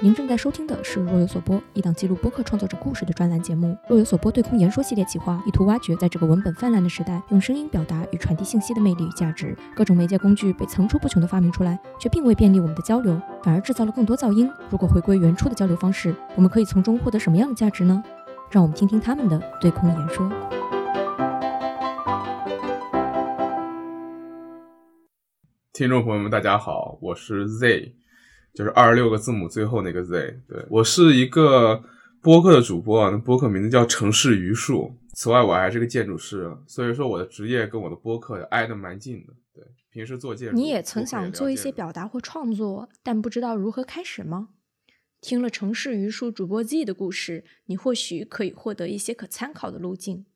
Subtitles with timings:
[0.00, 3.72] 您正在收听的是《若有所播》，一档记录播客创作者故事的专栏节目。
[3.88, 9.56] 《若有所播》对空言说系列企划，意图挖掘在这个文本泛滥的时代，用声音表达与传递信息的魅力与价值。
[9.74, 14.48] 各种媒介工具被层出不穷地发明出来，却并未便利我们的交流，反而制造了更多噪音。
[14.70, 18.00] 如果回归原初的交流方式，我们可以从中获得什么样的价值呢？
[18.52, 20.30] 让我们听听他们的对空言说。
[25.72, 27.96] 听众朋友们，大家好，我是 Z。
[28.58, 31.80] 就是二十六个字母最后那个 Z，对我是一个
[32.20, 34.92] 播客的主播啊，那播客名字叫城市榆树。
[35.14, 39.32] 此外，我还是个建筑师，所以说我的职业跟我的播客挨得蛮近的。
[39.54, 40.56] 对，平时做建筑。
[40.56, 44.48] 你也曾想做一些表达或创作，但不知道如何开始吗？
[45.20, 50.26] 听了城市榆树主播 Z 的故事，你或许可以获得一些可参考的路径。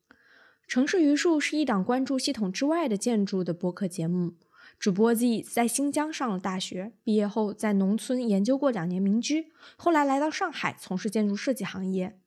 [0.65, 4.35] 城市榆树是一档关注系统之外的建筑的播客节目。
[4.83, 12.19] 主播 Z 在新疆上了大学，毕业后在农村研究过两年民居，后来来到上海从事建筑设计行业。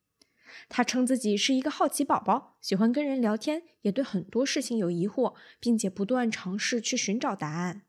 [0.70, 7.82] 他称自己是一个好奇宝宝，喜欢跟人聊天，也对很多事情有疑惑，并且不断尝试去寻找答案。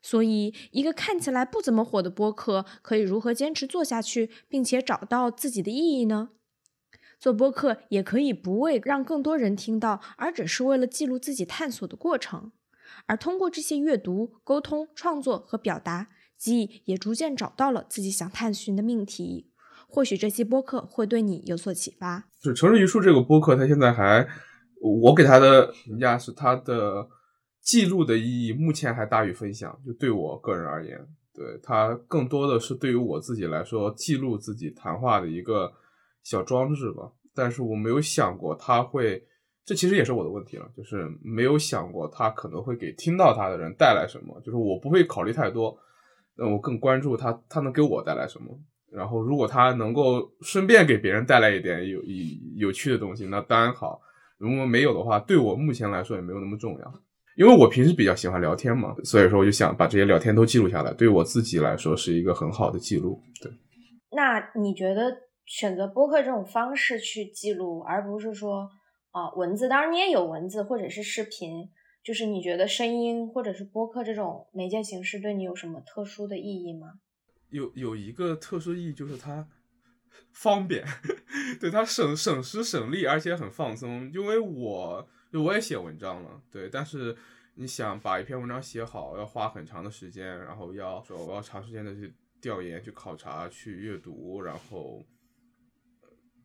[0.00, 6.30] 所以，一个看起来不怎么火的播客，可以如何坚持做下去，并且找到自己的意义呢？
[7.20, 12.52] 做播客也可以不为让更多人听到，而只是为了记录自己探索的过程。
[13.06, 19.50] 而通过这些阅读、沟通、创作和表达，基也逐渐找到了自己想探寻的命题。
[19.88, 22.28] 或许这期播客会对你有所启发。
[22.40, 24.28] 就城市榆树这个播客，它现在还，
[24.80, 27.08] 我给它的评价是它的
[27.62, 29.80] 记录的意义目前还大于分享。
[29.86, 30.98] 就对我个人而言，
[31.32, 35.72] 对它更多的是对于我自己来说，记录自己谈话的一个
[36.22, 37.12] 小装置吧。
[37.34, 39.26] 但是我没有想过它会。
[39.68, 45.78] 这其实也是我的问题了，就是没有想过他可能会给听到他的人带来什么，就是我不会考虑太多，
[46.38, 48.46] 那我更关注他他能给我带来什么。
[48.90, 52.24] 然后如果他能够顺便给别人带来一点有有
[52.56, 54.00] 有趣的东西，那当然好。
[54.38, 57.02] 如果没有的话，对我目前来说也没有那么重要，
[57.36, 63.20] 因为我平时比较喜欢聊天嘛，所以说我就想把这些聊天都记录下来，对我自己来说是一个很好的记录。
[63.42, 63.52] 对。
[64.12, 65.14] 那你觉得
[65.44, 68.66] 选择播客这种方式去记录，而不是说？
[69.10, 71.70] 啊，文字当然你也有文字或者是视频，
[72.04, 77.00] 就是你觉得声音或者是播客这种媒介形式对你有什么特殊的意义吗？
[77.50, 79.48] 有有一个特殊意义就是它
[80.32, 80.84] 方便，
[81.58, 84.12] 对它省省时省力，而且很放松。
[84.12, 87.16] 因为我就我也写文章了，对，但是
[87.54, 95.02] 你想把一篇文章写好，要花很长的时间，然后要说我要长时间的去调研、去考察、去阅读，然后。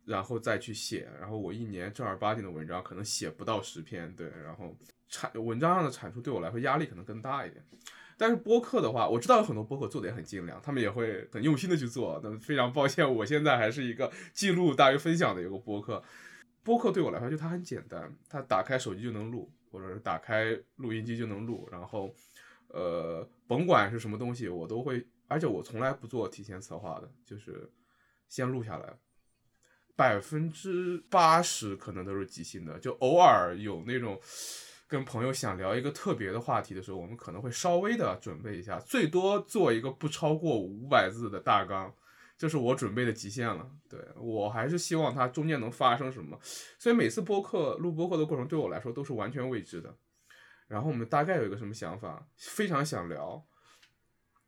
[0.06, 4.76] 然后再去写，然后我一年正儿八经的文章可能写不到十篇，对，然后
[5.08, 7.64] 产文章上的产出对我来说压力可能更大一点。
[8.16, 12.22] 但是播客的话，我知道有很多播客做的也很精良，他们也会很用心的去做。
[12.24, 16.02] 那非常抱歉，我现在还是一个记录大于分享的一个播客。
[16.64, 22.14] 播客对我来说就它很简单，它打开手机就能录，或者是打开录音机就能录，然后
[22.68, 27.70] 呃，甭管是什么东西，我都会，而且我从来不做提前策划的，就是
[28.30, 28.94] 先录下来。
[29.96, 34.20] 百分之八十可能都是即兴的，就偶尔有那种
[34.88, 41.94] 跟朋友想聊一个特别的话题的时候，我们可能会稍微的准备一下，最多做一个不超过五百字的大纲，
[42.38, 43.70] 这是我准备的极限了。
[43.88, 46.40] 对我还是希望它中间能发生什么，
[46.80, 49.96] 所以每次播客录播客的过程对我来说都是完全未知的。
[50.68, 53.46] 然后我们大概有一个什么想法，非常想聊，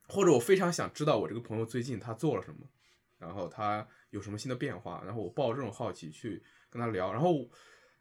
[0.07, 2.67] 或者我非常想知道我这个朋友最近他做了什么，
[3.19, 3.88] 然后他。
[4.16, 5.03] 有什么新的变化？
[5.06, 7.48] 然后我抱这种好奇去跟他聊，然后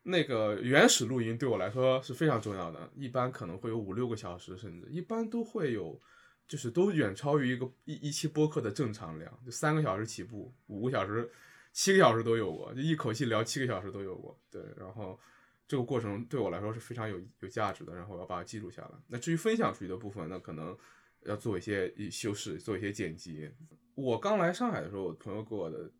[0.04, 6.00] 那个原始录音对我来说是非常重要的，一般可能会有五六个小时，甚至一般都会有，
[6.46, 11.28] 就是都远超于一个一一期播客的正常量，就三个小时起步，五个小时、
[11.72, 14.38] 七个小时都有过，就一口气聊七个小时都有过。
[14.50, 15.18] 对，然后
[15.66, 18.90] 这个过程对我来说是非常有有价值的，然后我要把它记录下来。
[19.08, 20.76] 那至于分享出去的部分，那可能
[21.22, 23.50] 要做一些修饰，做一些剪辑。
[23.94, 25.90] 我刚来上海的时候，我朋友给我的。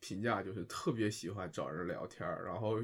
[0.00, 2.82] 评价就是特别喜欢找人聊天，然后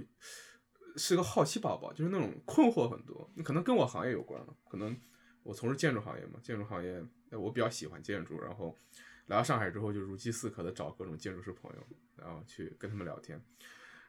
[0.96, 3.30] 是个好奇宝宝，就是那种困惑很多。
[3.44, 4.96] 可能跟我行业有关了，可能
[5.42, 8.76] 我从事建筑行业嘛，建筑行业我比较喜欢建筑，然后
[9.26, 13.42] 来到上海之后就如饥似渴的找各种建筑师朋友，然后去跟他们聊天。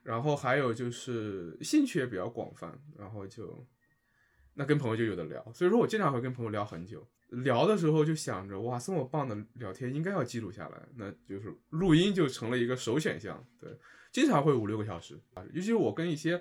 [0.03, 3.65] 然后还有就是兴趣也比较广泛，然后就
[4.55, 7.07] 那跟朋友就有的聊，所以说我经常会跟朋友聊很久。
[7.29, 13.43] 聊的时候就想着哇，这么棒的聊天应该要记录下来，那就是录音就成了一个首选项。
[13.59, 13.69] 对，
[14.11, 16.39] 经常会五六个小时啊，尤其是我跟一些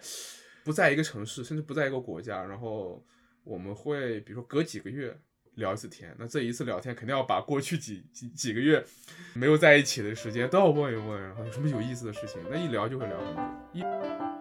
[0.62, 3.04] 不在一个城市，甚至不在一个国家，然后
[3.42, 5.18] 我们会比如说隔几个月
[5.54, 6.14] 聊一次天。
[6.18, 8.84] 那这一次聊天肯定要把过去几几几个月
[9.32, 13.42] 没有在一起的时间都要问一问，然后有什么有意思的事情，那一聊就会聊很久。
[13.72, 14.33] 一。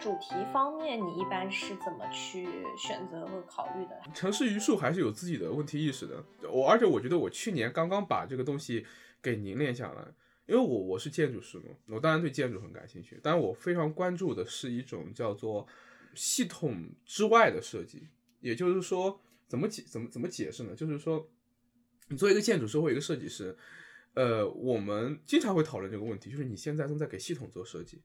[0.00, 2.46] 主题方面，你一般是怎么去
[2.76, 4.00] 选择和考虑的？
[4.14, 6.24] 城市榆树还是有自己的问题意识的。
[6.50, 8.86] 我而且我觉得我去年刚刚把这个东西
[9.22, 10.02] 给凝练下来，
[10.46, 15.66] 因为我我是建筑师嘛，我当然对建筑很感兴趣，但是我非常关注的是一种叫做
[16.14, 18.08] 系统之外的设计。
[18.40, 20.74] 也就是说，怎么解怎么怎么解释呢？
[20.74, 21.28] 就是说，
[22.08, 23.56] 你作为一个建筑师或一个设计师，
[24.14, 28.02] 呃，我们经常会讨论这个问题，就是你现在正在给系统做设计。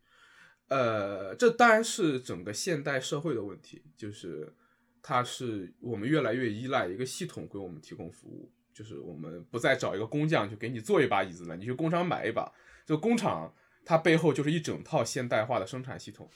[0.72, 4.56] 呃，这当然是整个现代社会的问题，就是
[5.04, 12.50] 它是我们越来越依赖一个系统给我们提供服务，就是我们不再找一个工匠去给你做一把椅子了，你去工厂买一把，
[12.86, 13.54] 这个工厂
[13.84, 16.32] 它背后就是一整套现代化的生产系统，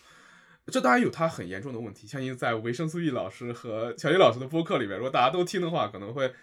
[0.68, 2.06] 这当然有它很严重的问题。
[2.06, 6.34] 相信在维生素 E 老师和小李老师的播客里面，如果大家都听的话，可能会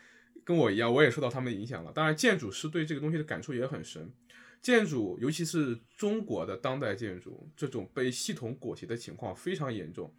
[0.44, 1.92] 跟我一样，我也受到他们的影响了。
[1.92, 4.10] 当然，建筑师对这个东西的感触也很深。
[4.62, 10.14] 建筑，尤其是中国的当代建筑，这种被系统裹挟的情况非常严重。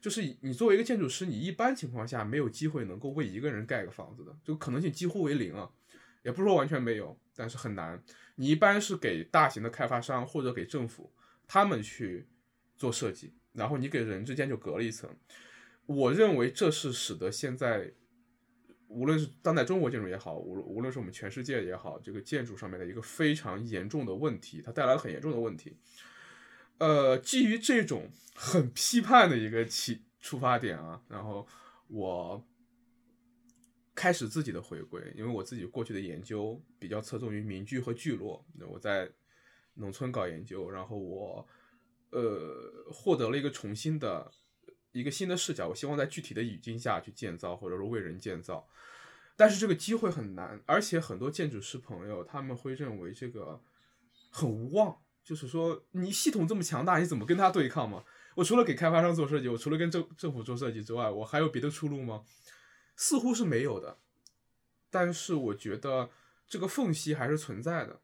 [0.00, 5.68] 就是你作为一个建筑师，你一般情况下没有机会能够为一个人盖个房子的，这个可能性几乎为零啊。
[6.22, 8.00] 也不说完全没有，但是很难。
[8.36, 11.12] 你一般是给大型的开发商或者给政府，
[11.46, 12.28] 他们去
[12.76, 15.10] 做设计，然后你给人之间就隔了一层。
[15.86, 17.92] 我认为这是使得现在。
[18.88, 25.76] 无论是当代中国建筑也好，无无论是我们全世界也好，这个建筑上面的一个非常严重的问题，它带来了很严重的问题。
[26.78, 31.46] 呃，基于这种很批判的一个起出发点啊，然后
[31.88, 32.42] 我
[33.94, 39.10] 开始自己的回归，因为我自己过去的研究比较侧重于民居和聚落，我在
[39.74, 41.46] 农村搞研究，然后我
[42.10, 44.30] 呃获得了一个重新的。
[44.92, 48.66] 一个新的视角，我希望在具体的语境下去建造，或者说为人建造，
[49.36, 53.62] 但是这个机会很难，而且很多建筑师朋友他们会认为这个
[54.30, 58.04] 很无望，就是说你系统这么强大，你怎么跟他对抗嘛？
[58.34, 62.24] 我除了给开发商做设计，我除了跟政政府做设计之外，我还有别的出路吗？
[62.96, 63.98] 似乎是没有的，
[64.90, 66.10] 但是我觉得
[66.48, 68.00] 这个缝隙还是存在的。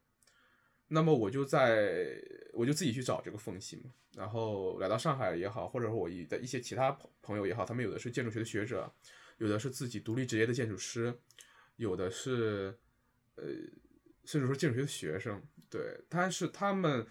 [0.88, 2.20] 那么我就在，
[2.52, 3.92] 我就自己去找这个缝隙嘛。
[4.14, 8.92] 然后来到上海也好，或者说我一的一些其他朋朋友也好，他们有的是建筑学的学者，
[9.38, 11.12] 有的是自己独立职业的建筑师，
[11.76, 12.78] 有的是
[13.36, 13.44] 呃，
[14.24, 15.42] 甚至说建筑学的学生。
[15.68, 17.06] 对，但是他们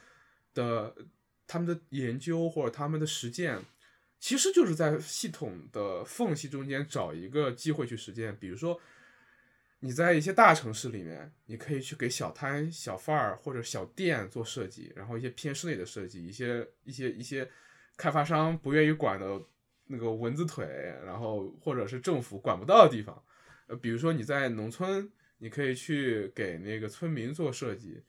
[0.53, 0.95] 的
[1.45, 3.59] 他们的研究或者他们的实践，
[4.19, 8.79] 其实就是在系统的缝隙中间找一个机会去实践，比如说。
[9.85, 17.45] 你在一些大城市里面，你可以去给小摊小贩儿或者小店做设计，然后一些偏室内的设计，一些一些一些
[17.97, 19.41] 开发商不愿意管的
[19.87, 20.65] 那个蚊子腿，
[21.03, 23.21] 然后或者是政府管不到的地方，
[23.67, 28.01] 呃，比如说你在农村，你可以去给那个村民做设计，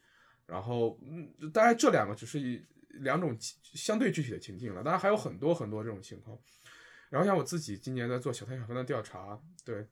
[0.47, 6.39] 然后嗯，当然这两个只是一两种相对具体的情境了，当然还有很多很多这种情况，
[7.11, 9.85] 然后像我自己今年在做小摊小贩的调查，对。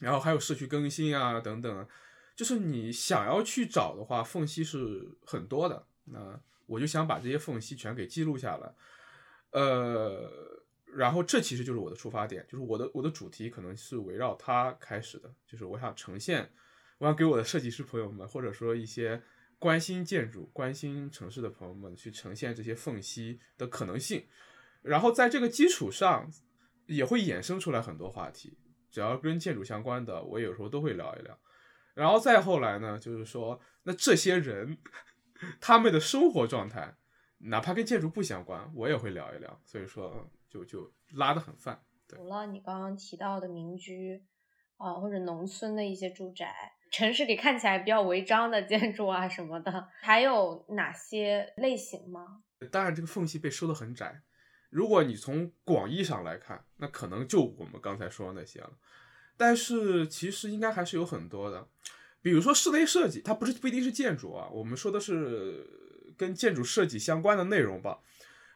[0.00, 1.88] 然后还有社区更新啊，等等，
[2.36, 5.86] 就是你想要去找的话，缝隙是很多的。
[6.04, 8.74] 那我就想把这些缝隙全给记录下来，
[9.50, 10.30] 呃，
[10.94, 16.50] 然后这其实就是我的出发点，就是我的我的主题可能是围绕它开始的，就是我想呈现，
[16.98, 19.22] 我想给我的设计师朋友们，或者说一些
[19.58, 24.26] 关心建筑、关心城市的朋友们去呈现这些缝隙的可能性，
[24.82, 26.30] 然后在这个基础上，
[26.86, 28.56] 也会衍生出来很多话题。
[28.90, 31.38] 只要跟建筑相关的，我有时候都会聊一聊。
[31.94, 34.78] 然后再后来呢，就是说，那这些人
[35.60, 36.94] 他们的生活状态，
[37.38, 39.60] 哪怕跟建筑不相关，我也会聊一聊。
[39.64, 41.82] 所以说，就就拉得很泛。
[42.06, 44.24] 除了你刚刚提到的民居
[44.76, 46.54] 啊，或者农村的一些住宅，
[46.90, 52.42] 城市里看起来比较违章的建筑啊什么的，还有哪些类型吗？
[52.70, 54.22] 当然，这个缝隙被收得很窄。
[54.70, 58.70] 如果你从广义上来看，那可能就我们刚才说的那些了。
[59.36, 61.66] 但是其实应该还是有很多的，
[62.20, 64.48] 比如说室内设计，它不是不一定是建筑啊。
[64.50, 65.64] 我们说的是
[66.16, 68.00] 跟建筑设计相关的内容吧。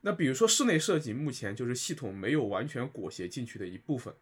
[0.02, 4.14] 那比如说室内设计，目前就是系统没有完全裹挟进去的一部分。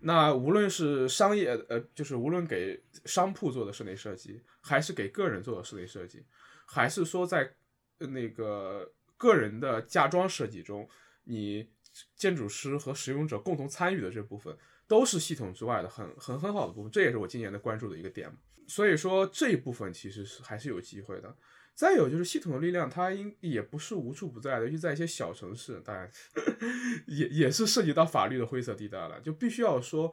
[0.00, 6.24] 那无论是商业，呃，就是无论给商铺做的室内设计，还是给个人做的室内设计，
[6.64, 7.52] 还是说在
[7.98, 8.92] 那个。
[9.16, 10.88] 个人的家装设计中，
[11.24, 11.68] 你
[12.14, 14.56] 建筑师和使用者共同参与的这部分，
[14.86, 16.90] 都是系统之外的很很很好的部分。
[16.90, 18.30] 这也是我今年的关注的一个点。
[18.68, 21.36] 所以说这一部分其实是还是有机会的。
[21.74, 26.10] 再有就是系统的力量，它应也不是无处不在的，尤其在一些小城市，当然
[27.06, 30.10] 也也是涉及到法律的灰色地带了，就必须要说，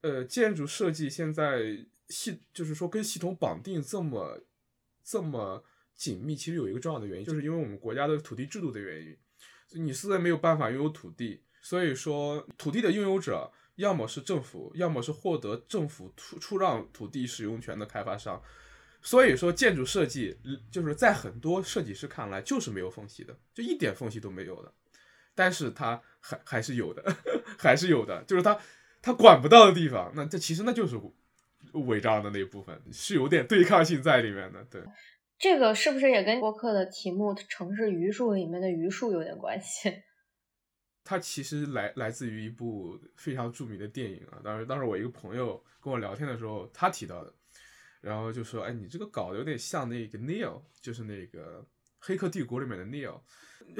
[0.00, 4.42] 呃，建筑设计现在系就是说跟系统绑定这么
[5.04, 5.64] 这么
[5.96, 9.16] 紧密，其实有一个重要的原因，就是因为我们国家的土地制度的原因，
[9.84, 18.42] 你实在没有办法拥有土地，所以说土地的拥有者要么是政府，要么是获得政府出出让土地使用权的开发商。
[19.02, 20.36] 所以说，建筑设计
[20.70, 24.72] 就是在很多设计师看来就是没有缝隙的，就一点缝隙都没有的。
[25.34, 27.16] 但是它还还是有的，
[27.58, 28.58] 还是有的，就是它
[29.00, 30.98] 它管不到的地方，那这其实那就是
[31.72, 34.64] 违章的那一部分，是有点对抗性在里面的。
[34.64, 34.82] 对，
[35.38, 40.02] 这个是不是也跟播客的题目《城市榆树》里面的榆树有点关系？
[41.04, 44.40] 它其实来来自于一部非常著名的电影啊。
[44.42, 47.32] 当时当时我一个朋友跟我聊天的时候，他提到的。
[48.00, 51.60] 然后就说，哎，你这个搞得有点像那个 Neil，就是那个
[51.98, 53.20] 《黑客帝国》里面的 Neil。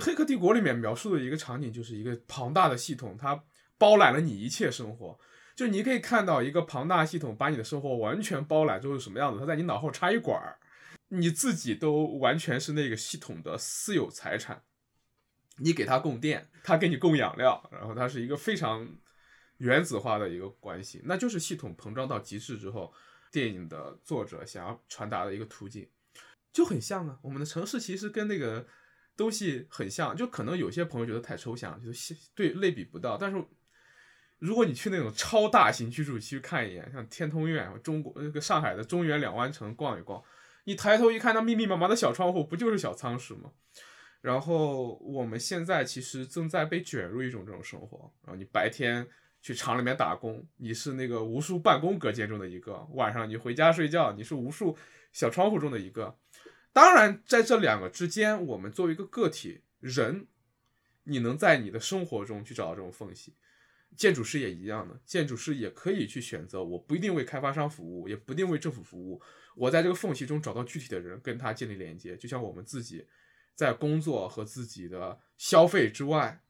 [0.05, 3.45] 《黑客帝国》里面描述的一个场景，就是一个庞大的系统，它
[3.79, 5.17] 包揽了你一切生活。
[5.55, 9.39] 就你可以看到一个庞大系统把你的生活完全包揽之后是什么样子。
[9.39, 10.59] 它在你脑后插一管儿，
[11.09, 14.65] 你自己都完全是那个系统的私有财产。
[15.59, 18.97] 你给它供电，它给你供养料，然后它是一个非常
[19.59, 21.03] 原子化的一个关系。
[21.05, 22.93] 那就是系统膨胀到极致之后。
[23.33, 25.87] 电影的作者想要传达的一个途径，
[26.53, 27.19] 就很像啊。
[27.21, 28.67] 我们的城市其实跟那个
[29.15, 33.19] 东西很像，就可能有些朋友觉得太抽象，就是对类比不到。
[33.19, 33.45] 但是
[34.39, 40.23] 如果你去那种超大型居住区看一眼，像天通苑、中国那个上海的中原两湾城逛一逛，
[40.67, 43.51] 你抬头一看，那密密麻麻的小窗户，不就是小仓室吗？
[44.21, 49.09] 然后我们现在其实正在被卷入一种这种生活，然后你白天。
[49.43, 54.77] 去厂里面打工，你是那个无数办公隔间中的一个；晚上你回家睡觉，你是无数
[55.13, 56.19] 小窗户中的一个。
[56.73, 60.27] 当然，在这两个之间，我们作为一个个体人，
[61.05, 63.37] 你能在你的生活中去找到这种缝隙。
[63.97, 69.21] 建筑师也一样的，建筑师也可以去选择，我不一定为开发商服务，也不一定为政府服务，
[69.57, 72.17] 我在这个缝隙中找到具体的人，跟他建立连接。
[72.17, 73.07] 就像我们自己
[73.55, 76.43] 在工作和自己的消费之外。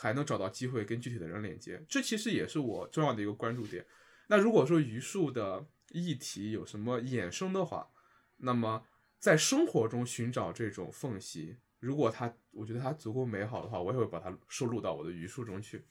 [0.00, 3.84] 还能找到机会跟具体的人连接，这其实也是我重要的一个关注点。
[4.28, 7.90] 那如果说榆树的议题有什么衍生的话，
[8.36, 8.86] 那么
[9.18, 15.84] 在生活中寻找这种缝隙，如果它我觉得它足够美好的话，我也会把它收录到我的榆树中去。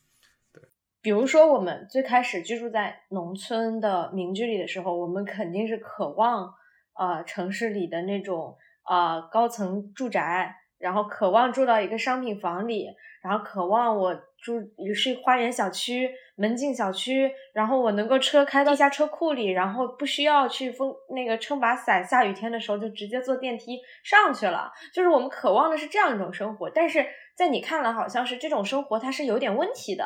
[1.07, 6.53] 比如说我们最开始居住在农村的民居里的时候，我们肯定是渴望
[6.91, 12.87] 啊城市里的那种啊高层住宅，然后渴望住到一个商品房里。
[13.23, 14.59] 然后渴望我住
[14.93, 24.73] 是花园小区、门禁小区，然后我能够车开到地下车库里，然后不需要去风那个撑把伞，下雨天的时候就直接坐电梯上去了。
[24.93, 30.05] 就是我们渴望的是这样一种生活，但是在你看来，好像是这种生活它是有点问题的，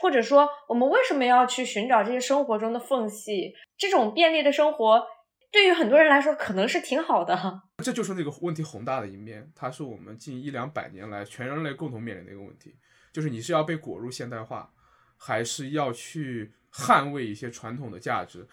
[0.00, 3.54] 或者说我们为什么要去寻找这些生活中的缝隙？
[3.76, 5.02] 这种便利的生活。
[5.50, 7.62] 对于很多人来说，可能是挺好的。
[7.84, 12.74] 这就是那个问题宏大的一面，它是我们近一两百年来全人类共同面临的一个问题，
[13.12, 14.72] 就是你是要被裹入现代化，
[15.18, 18.48] 还是要去捍卫一些传统的价值？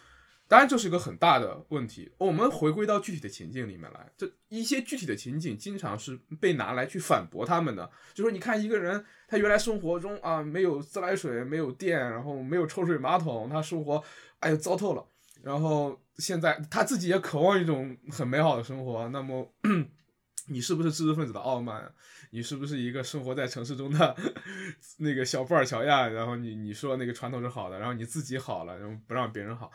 [0.50, 2.12] 当然，这是一个很大的问题。
[2.18, 7.88] 我们回归到具体的情境里面来，这一些具体的情景经常是被拿来去反驳他们的。
[8.15, 14.03] 就说你看一个人，他原来生活中啊没有自来水，没有电，然后没有抽水马桶，他生活
[14.39, 15.06] 哎呦糟透了。
[15.44, 19.53] 然后现在他自己也渴望一种很美好的生活，那么
[20.50, 21.94] 你是不是知识分子的傲慢？
[22.32, 24.15] 你是不是一个生活在城市中的
[24.98, 26.08] 那个小布尔乔亚？
[26.08, 29.72] 然后你你说那个传统是好的，然后你自己好了，然后不让别人好，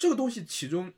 [0.00, 0.92] 这个东西其中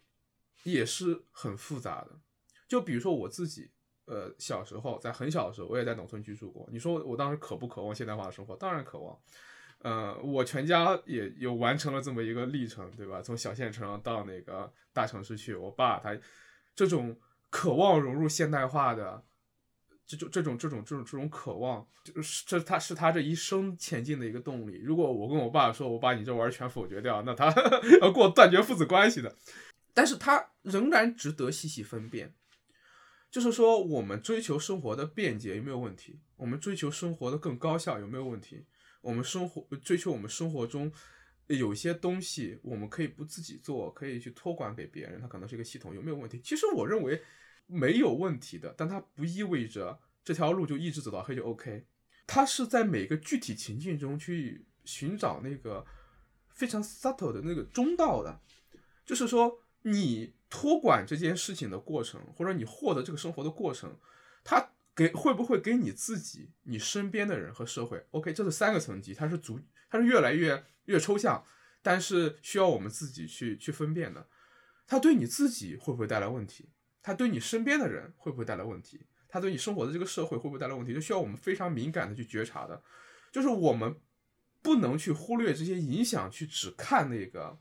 [0.62, 2.20] 也是很复杂的。
[2.68, 3.72] 就比如说我自己，
[4.04, 6.68] 呃，小时候在很小的时候，我也在农村居住过。
[6.70, 8.54] 你说我当时渴不渴望现代化的生活？
[8.56, 9.18] 当然渴望。
[9.80, 13.20] 呃，我全家也有完成了这么一个历程，对吧？
[13.20, 16.16] 从小县城到那个大城市去，我爸他
[16.76, 17.18] 这种
[17.50, 19.24] 渴望融入现代化的
[20.16, 24.80] 这种这种这种这种这种渴望，就是这他是他这一生前进的一个动力。
[24.82, 27.46] 如果我跟我爸说，我把你这玩意儿全否决掉，那他
[28.00, 29.36] 要跟我断绝父子关系的。
[29.94, 32.34] 但是他仍然值得细细分辨，
[33.30, 36.20] 就是说，我们追求生活的便捷有没有问题？
[36.36, 38.64] 我们追求生活的更高效有没有问题？
[39.00, 40.92] 我们生活追求我们生活中
[41.48, 45.20] 有些东西，我们可以不自己做，可以去托管给别人。
[45.20, 46.40] 它可能是一个系统，有没有问题？
[46.42, 47.20] 其实我认为
[47.66, 51.86] 没有问题的，但它不意味着这条路就一直走到黑就 OK。
[52.26, 55.84] 它是在每个具体情境中去寻找那个
[56.50, 58.40] 非常 subtle 的那个中道的，
[59.04, 63.98] 就是说你托管这件事情的过程，或者你获得这个生活的过程，
[64.44, 71.44] 它给会不会给你自己、你身边的人和社会？OK，这是三个层级，它是足，它是越来越越抽象，
[71.82, 74.28] 但是需要我们自己去去分辨的。
[74.86, 76.68] 它对你自己会不会带来问题？
[77.02, 79.00] 它对你身边的人会不会带来问题？
[79.28, 80.92] 它对你生活的这个社会会不会带来问题？
[80.94, 82.82] 就需要我们非常敏感的去觉察的，
[83.32, 83.96] 就是我们
[84.60, 87.58] 不能去忽略这些影响，去只看那个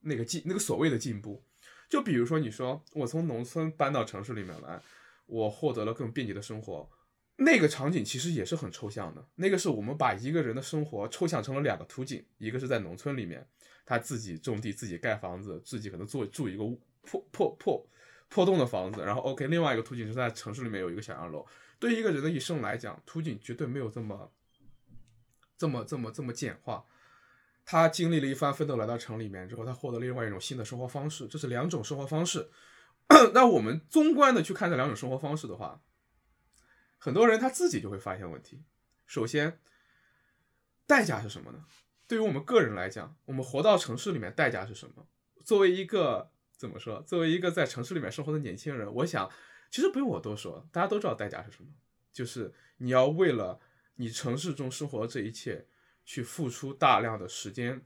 [0.00, 1.42] 那个进那个所谓的进步。
[1.88, 4.80] 就比如说，你说我从农村搬到城市里面来，
[5.26, 6.90] 我获得了更便捷的生活，
[7.36, 9.26] 那个场景其实也是很抽象的。
[9.36, 13.46] 那个是我们把一个人的生活抽象成了两个图景，一个是在农村里面，
[13.86, 16.64] 他自己种地、自己盖房子、自己可能做住一个
[17.02, 17.86] 破破破。
[18.34, 21.46] 破洞的房子，然后 OK，另外一个图景是在城市里面有一个小洋楼。
[21.78, 24.32] 对于一个人的一生来讲，图景绝对没有这么、
[25.56, 26.84] 这么、这么、这么简化。
[27.64, 31.28] 他经历了一番奋斗来到城里面之后，他获得了另外一种新的生活方式。
[31.28, 32.50] 这是两种生活方式。
[33.32, 35.80] 那我们纵观的去看这两种生活方式的话，
[36.98, 38.64] 很多人他自己就会发现问题。
[39.06, 39.60] 首先，
[40.88, 41.64] 代价是什么呢？
[42.08, 45.06] 对于我们个人来讲，我们活到城市里面，代价是什么？
[45.44, 47.02] 作为一个怎么说？
[47.02, 49.30] 作为一个在城市里面生活的年轻人，我想，
[49.70, 51.68] 其实不用我多说，大家都知道代价是什么，
[52.12, 53.60] 就是你要为了
[53.96, 55.66] 你城市中生活的这一切，
[56.04, 57.82] 去付出大量的时间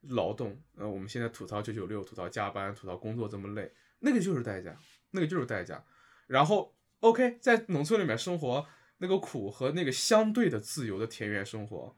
[0.00, 0.60] 劳动。
[0.76, 4.78] 呃，我们现在吐槽九九六，吐槽加班，吐槽工作这么累，那个就是代价，
[5.10, 5.84] 那个就是代价。
[6.26, 8.66] 然后，OK，在农村里面生活，
[8.98, 11.96] 那个苦和那个相对的自由的田园生活。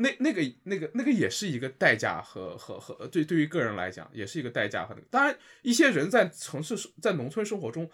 [0.00, 7.90] 那那个那个那个也是一个代价和和和对对于个人来讲也是一个代价和当然一些人在城市在农村生活中，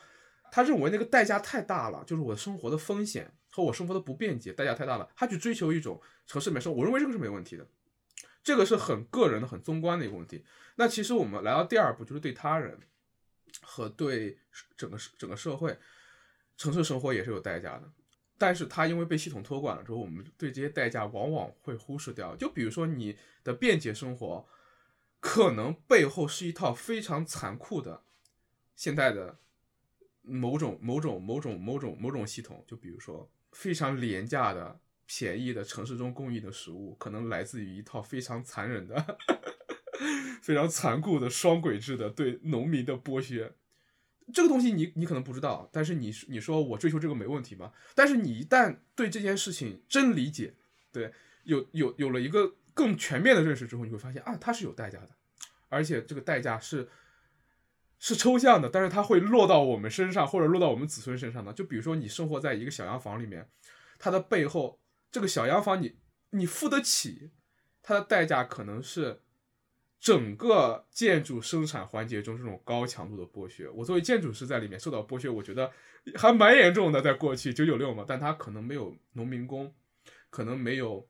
[0.53, 7.67] 他认为那个代价太大了，就是我生活的风险和我生活的不便捷代价太大了，他去追求一种城市里面生活，我认为这个是没问题的，
[8.43, 10.45] 这个是很个人的很宗观的一个问题。
[10.77, 12.79] 那其实我们来到第二步就是对他人
[13.63, 14.39] 和对
[14.77, 15.79] 整个整个社会，
[16.59, 17.91] 城市生活也是有代价的。
[18.37, 22.35] 但是它因为被系统托管了之后，我们对这些代价往往会忽视掉。
[22.35, 24.47] 就比如说你的便捷生活，
[25.21, 28.03] 可能背后是一套非常残酷的
[28.75, 29.39] 现在的
[30.23, 32.65] 某种某种某种某种某种系统。
[32.67, 39.19] 就比如说非常廉价的便宜的城市中供应的食物，可能来自于一套非常残忍的、
[40.43, 43.53] 非常残酷的双轨制的对农民的剥削。
[44.33, 47.73] 这个东西你你可能不知道，但是你你说我追求这个没问题吗？
[47.95, 50.55] 但是你一旦对这件事情真理解，
[50.91, 55.11] 对有有有了一个更全面的认识之后，你会发现啊，它是有代价的，
[55.69, 56.89] 而且这个代价是
[57.99, 61.53] 是抽象的，但是它会落到我们身上或者落到我们子孙身上的。
[61.53, 63.49] 就比如说你生活在一个小洋房里面，
[63.99, 64.81] 它的背后
[65.13, 65.99] 这个小洋房你
[66.31, 67.33] 你付得起，
[67.83, 69.21] 它的代价可能是。
[70.05, 75.73] 整个建筑生产环节中，这种高强度的剥削，我作为建筑师在里面受到剥削，我觉得
[76.15, 77.01] 还蛮严重的。
[77.01, 79.75] 在过去九九六嘛，但他可能没有农民工，
[80.29, 81.09] 可能没有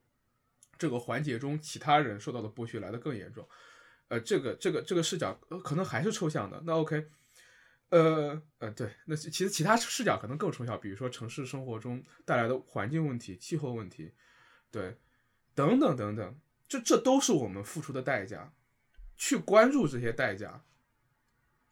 [0.78, 3.44] 这个环节中其他人受到的剥削来的更严重。
[4.06, 6.62] 呃，这个这个这个视角呃可能还是抽象的。
[6.64, 7.04] 那 OK，
[7.88, 14.12] 呃呃，对，那其实其他视角可能更抽象，比如说城市生活中带来的环境问题、气候问题，
[14.70, 14.96] 对，
[15.52, 18.52] 等等等等，这这都是我们付出的代价。
[19.16, 20.64] 去关注这些代价，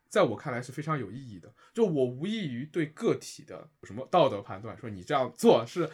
[0.08, 1.54] 在我看来是非常有意义的。
[1.72, 5.90] 就我无异于对个体的什么道德判断，说你这样做是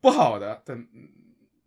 [0.00, 0.88] 不好的，但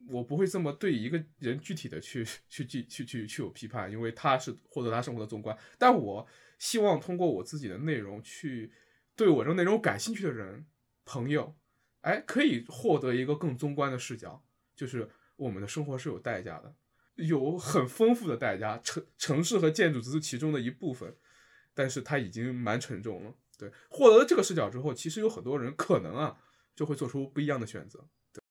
[0.09, 5.57] 我不会这么对一个人具体的去去去去去去有批判，因为他是获得他生活的纵观。
[5.77, 6.27] 但我
[6.59, 8.71] 希望通过我自己的内容去
[9.15, 10.65] 对我这种内容感兴趣的人
[11.05, 11.55] 朋友，
[12.01, 14.43] 哎，可以获得一个更综观的视角，
[14.75, 16.75] 就是我们的生活是有代价的。
[17.15, 21.15] 有很丰富的代价，城城市和建筑只是其中的一部分，
[21.73, 23.33] 但是它已经蛮沉重了。
[23.57, 26.35] 对，获得了这个视角之后，其实有很多人可能啊
[26.75, 28.03] 就会做出不一样的选择。
[28.33, 28.41] 对，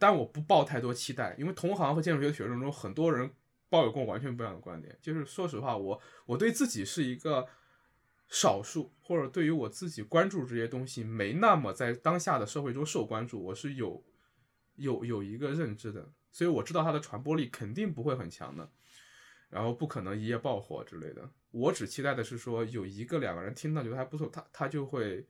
[0.00, 3.30] 但我不抱太多期待，因为同行和建筑学的学生中，很多人
[3.68, 4.98] 抱有跟我完全不一样的观点。
[5.00, 7.46] 就是说实话，我我对自己是一个
[8.28, 14.04] 少数，或者对于我自己关注这些东西没那么在当下的社会中受关注，我是有
[14.74, 16.12] 有有一个认知的。
[16.30, 18.70] 所以我知道它的传播力肯定不会很强的，
[19.48, 21.28] 然后不可能一夜爆火之类的。
[21.50, 25.26] 我只期待的是说有一个两个人听到觉得还不错，他他就会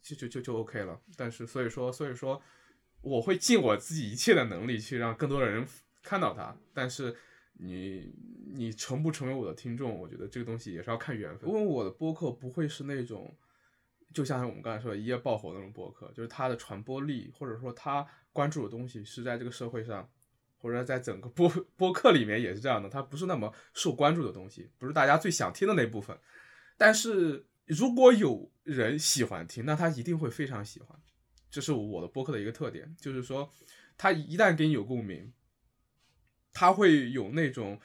[0.00, 0.98] 就就就就 OK 了。
[1.16, 2.42] 但是所以说所以说
[3.02, 5.66] 我会尽我自己一切的能力去让更多的人
[6.02, 6.56] 看到它。
[6.72, 7.14] 但是
[7.52, 8.14] 你
[8.54, 11.50] 你成不成为我的听众，我觉得这个东西也是要看缘分。
[11.50, 13.36] 因为我的播客不会是那种
[14.14, 20.10] 就像我们刚才说一夜爆火那种播客，就是它的传播力或者说它关注的东西是在这个社会上。
[20.62, 26.16] 或者在整个播 播客里面也是这样的，它不是那么受关注的东西，不是大家最想听的那部分。
[26.78, 30.98] 但是如果有人喜欢听，那他一定会非常喜欢。
[31.50, 33.52] 这是我的播客的一个特点，就是说，
[33.98, 35.32] 他一旦跟你有共鸣，
[36.52, 37.78] 他会有那种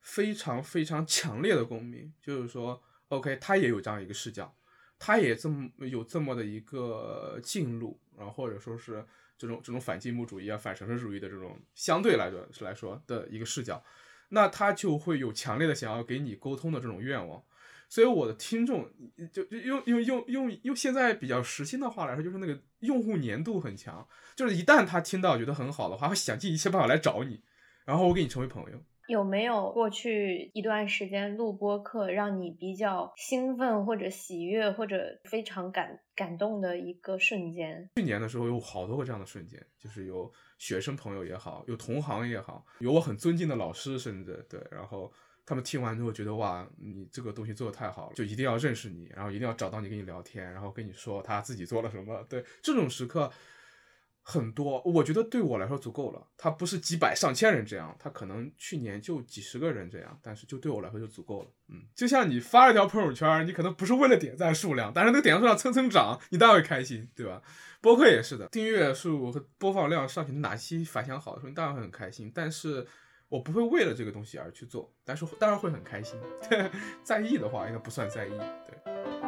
[0.00, 2.12] 非常非常强烈的共鸣。
[2.20, 4.54] 就是说，OK，他也有这样一个视角，
[4.98, 9.06] 他也这么有这么的一个进路，然后或者说是
[9.38, 13.82] 这种这种反进步主义啊、反神圣主义的这种相对来说来说的一个视角，
[14.30, 17.42] 那他就会有强烈的想要给你沟通的这种愿望。
[17.88, 18.90] 所以我的听众
[19.32, 27.42] 就就用用用用用现在比较时兴的话来说，就是那个用户粘度很强，就是一旦他听到觉得很好的话，会想尽一切办法来找你，
[27.84, 28.82] 然后我给你成为朋友。
[29.08, 37.88] 有没有过去一段时间录播课让你比较兴奋或者喜悦或者非常感感动的一个瞬间？
[37.96, 45.12] 去年的时候有好多个这样的瞬间，就是有学生朋友也好，有同行也好，有我很尊敬的老师，甚至对，然后。
[45.48, 52.20] 他们听完之后觉得哇，你这个东西做的太好了，就一定要认识你，然后一定要找到你跟你聊天，然后跟你说他自己做了什么。
[52.28, 53.30] 对这种时刻
[54.28, 56.26] 很多，我觉得对我来说足够了。
[56.36, 61.48] 他不是几百上千人这样，他可能去年就几十个人这样，但是就对我来说就足够了。
[61.68, 67.40] 嗯，就像你发了条朋友圈，你可能不是为了点赞数量，但是那个点赞数量蹭蹭涨，你当然会开心，对吧？
[67.80, 72.86] 播客也是的，订阅数和播放量上去，哪期反响好的时候，你当然会很开心，但是。
[73.28, 76.16] 我不会为了这个东西而去做，但是当然会很开心。
[77.02, 79.25] 在意的话，应该不算在意，对。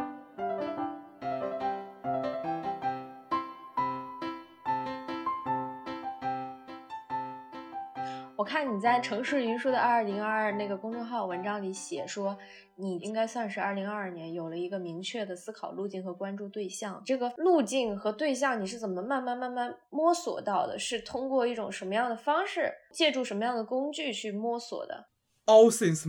[8.38, 12.38] 我看你在城市云书的二零二二那个公众号文章里写说，
[12.76, 17.02] 你应该算是二零二二年有了一个明确的思考路径和关注对象。
[17.04, 20.78] 这个路径和对象你是怎么慢慢慢慢摸索到的？
[20.78, 25.08] 是通过一种什么样的方式，借助什么样的工具去摸索的
[25.46, 26.04] ？All things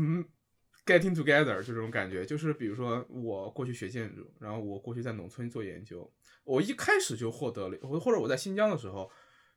[0.86, 6.08] getting together 就这种感觉，就是比如说我过去学建筑，然后我过去在农村做研究，
[6.44, 9.10] 我一开始就获得了，或者我在新疆的时候。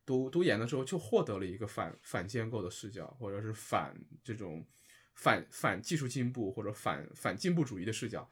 [0.05, 4.65] 读读研的时候就获得了一个反反建构的视角，或者是反这种
[5.15, 8.29] 反反技术进步或者反反进步主义的视角，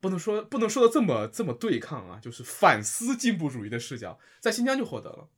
[0.00, 5.28] 不能说不能说的这么这么对抗啊，就是反思进步主义的视角，在新疆就获得了。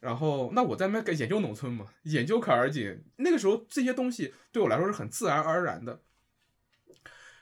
[0.00, 6.02] 然后那我在那个研究农村嘛，研究卡尔井，那个时候这些东西对我来说是很自然而然的。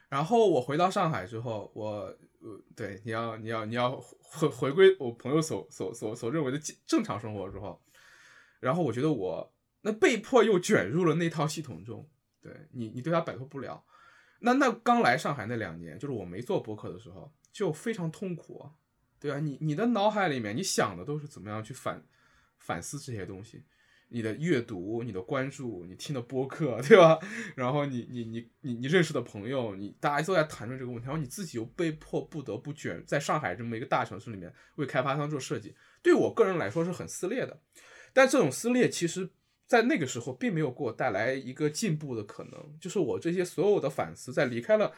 [0.08, 2.18] 然后我回到上海之后，我。
[2.42, 7.80] 呃，对，你要你要你要回回归我朋友所所所所认为的正常生活之后，
[8.60, 12.08] 然后我觉得我那被迫又卷入了那套系统中，
[12.40, 13.84] 对你你对他摆脱不了。
[14.40, 18.68] 那那刚来上海那两年，就是我没做博客的时候，就非常痛苦，
[19.20, 22.04] 对啊，你你的脑海里面你想的都是怎么样去反
[22.58, 23.64] 反思这些东西。
[24.12, 27.18] 你的阅读、你的关注、你听的播客， 对吧？
[27.56, 37.60] 然后你、你、你、你、你认识的朋友，你大家都在谈论这个问题，然后你自己又被迫不得不卷在上海这么一个大城市里面为开发商做设计，对我个人来说是很撕裂的。
[38.12, 39.30] 但这种撕裂其实，
[39.66, 42.78] 在那个时候并没有给我带来一个进步的可能。
[42.78, 44.92] 就是我这些所有的反思，在离开了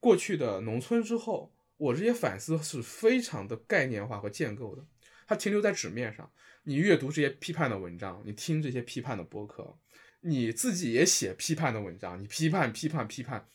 [0.00, 4.84] 过去的农村之后，我这些反思是非常的概念化和建构的，
[5.28, 6.28] 它停留在纸面上。
[6.64, 9.78] 你阅读这些批判的文章，你听这些批判的播客，
[10.20, 13.46] 你自己也写批判的文章，你批判批判批判，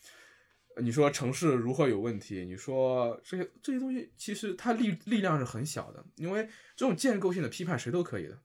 [0.82, 2.44] 你说城市如何有问题？
[2.44, 8.38] 你说这些这些东西其实它力力量是很小的，因为这种建构性的批判谁都可以的，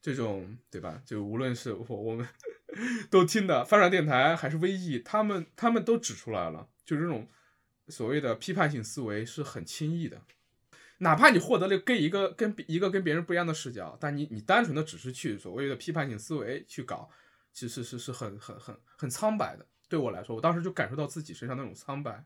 [0.00, 1.00] 这种对吧？
[1.06, 2.26] 就无论是我我们
[3.08, 7.28] 都听的翻转电台还是微艺，他们他们都指出来了，就这种
[7.88, 10.20] 所谓的批判性思维是很轻易的。
[11.04, 17.10] 哪怕你获得了跟一个跟一个跟别人不一样的视角，但你你单纯的只是去所谓的批判性思维去搞，
[17.52, 19.66] 其实是是很很很很苍白的。
[19.86, 22.24] 对我来说，我当时就感受到自己身上那种苍白，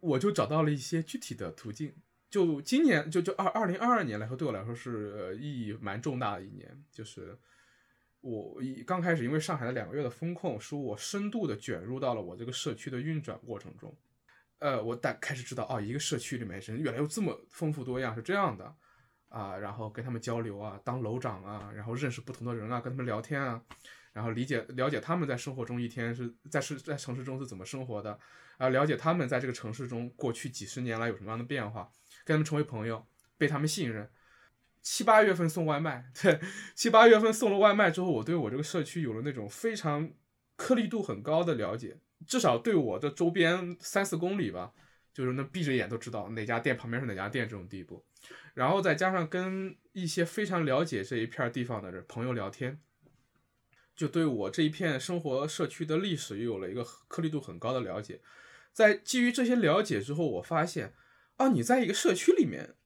[0.00, 1.92] 我就找到了一些具体的途径。
[2.30, 6.84] 就今年就就二二零二二年来说，对我来说是意义蛮重大的一年。
[6.92, 7.36] 就是
[8.20, 13.92] 我一刚开始，因为上海的两个月的风控，使我深度的卷入到了我这个社区的运转过程中。
[14.62, 18.72] 呃，我大开始知道，哦，一个社区里面人原来有这么丰富多样，是这样的，
[19.28, 23.60] 啊，然后跟他们交流啊，当楼长啊，然后认识不同的人啊，跟他们聊天啊，
[24.12, 28.16] 然后理解了解他们在生活中一天是在是在城市中是怎么生活的，
[28.56, 31.90] 啊，了解他们在这个城市中过去几十年来有什么样的变化，
[32.24, 33.04] 跟他们成为朋友，
[33.36, 34.08] 被他们信任。
[34.80, 36.40] 七八月份送外卖， 对，
[36.76, 40.12] 七八月份送了外卖之后，我对我这个社区有了那种非常
[40.54, 41.98] 颗粒度很高的了解。
[42.26, 44.72] 至少对我的周边三四公里吧，
[45.12, 48.04] 就是那闭着眼都知道哪家店旁边是哪家店这种地步，
[48.54, 52.80] 然后再加上跟一些非常了解这一片地方的人朋友聊天，
[53.94, 58.20] 就对我这一片生活社区的历史又有了一个颗粒度很高的了解。
[58.72, 60.94] 在基于这些了解之后，我发现
[61.36, 62.76] 啊，你在一个社区里面，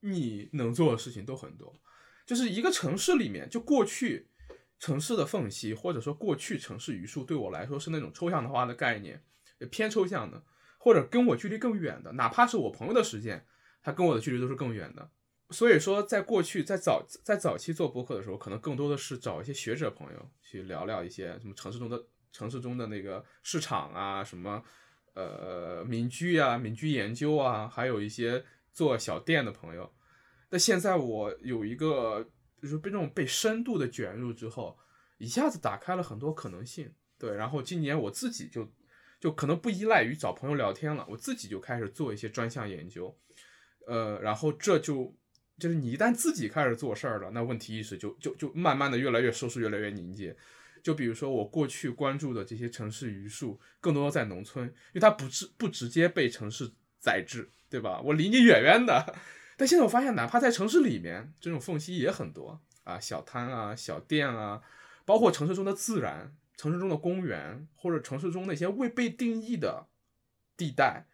[0.00, 1.80] 你能做的事情都很多。
[2.26, 4.28] 就是一个城市里面，就过去
[4.82, 9.22] 城市的缝隙，或者说过去城市榆树，对我来说是那种抽象的话的概念，
[9.70, 10.42] 偏抽象的，
[10.76, 13.46] 或者跟我距离更远的，哪怕是我朋友的时间，
[13.80, 15.08] 他跟我的距离都是更远的。
[15.50, 24.60] 所以说，在过去，在早在早期做播客的时候，可能更多的是找一些学者朋友去聊聊一些什么城市中的城市中的那个市场啊，什么
[25.14, 29.88] 呃民居啊、民居研究啊，还有一些做小店的朋友。
[30.50, 32.28] 那现在我有一个，
[32.62, 34.78] 就是被这种被深度的卷入之后，
[35.18, 36.94] 一下子打开了很多可能性。
[37.18, 38.72] 对，然后今年我自己就
[39.20, 43.16] 就可能不依赖于找朋友聊天了，我自己就开始做一些专项研究，
[43.86, 45.14] 呃，然后这就
[45.58, 50.36] 就是你一旦自己开始做事儿了，那问题意识就就就慢慢的越来越收拾，越来越凝结。
[50.82, 58.00] 就比如说我过去关注的这些城市榆树，更多在农村，因为它不直不直接被城市宰制，对吧？
[58.00, 59.14] 我离你远远的。
[59.62, 64.60] 但现在我发现，哪怕在城市里面，这种缝隙也很多啊，小摊啊、小店啊，
[65.04, 69.86] 包括城市中的自然、城市中的公园，或者城市中那些未被定义的
[70.56, 71.06] 地带，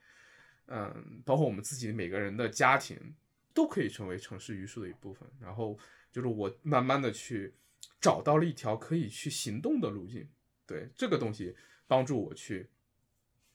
[0.64, 3.14] 嗯，包括我们自己每个人的家庭，
[3.52, 5.28] 都可以成为城市榆树的一部分。
[5.38, 5.78] 然后
[6.10, 7.52] 就是我慢慢的去
[8.00, 10.26] 找到了一条可以去行动的路径，
[10.66, 11.54] 对这个东西
[11.86, 12.70] 帮助我去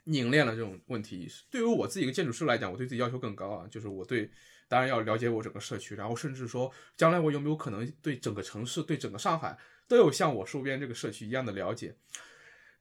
[0.03, 1.45] 凝练了这种问题意识。
[1.49, 4.29] 对于我自己一个建筑师来讲，我对自己要求更高啊，就是我对。
[4.67, 11.95] 当然要了解我整个社区，然后甚至说将来我有没有可能对整个城市、对整个上海都有像我周边这个社区一样的了解。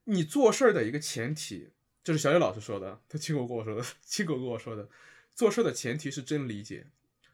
[0.04, 1.70] 你做事儿的一个前提，
[2.02, 4.88] 这是小野老师说的，他亲口跟我说的， 亲口跟我说的，
[5.34, 6.86] 做事的前提是真理解，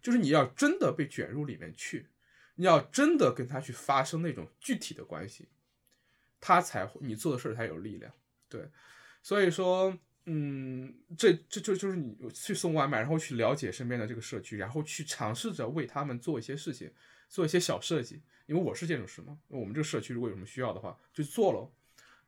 [0.03, 2.09] 就是你要真的被卷入里面去，
[2.57, 5.49] 你要真的跟他去发生那种具体的关系，
[6.41, 8.13] 他才会你做的事儿才有力量。
[8.49, 8.69] 对，
[9.23, 9.99] 所以说。
[10.31, 16.93] 嗯，这这就就是你去送外卖，然后去了解身边的这个社区，然后去尝试着为他们做一些事情，
[17.31, 18.21] 做一些小设计。
[18.45, 21.73] 因为我是建筑师嘛，我们这个社区如果有什么需要的话，就做了。